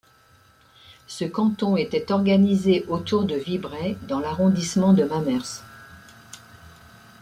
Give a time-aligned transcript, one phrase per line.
[1.05, 5.61] Ce canton était organisé autour de Vibraye dans l'arrondissement de Mamers.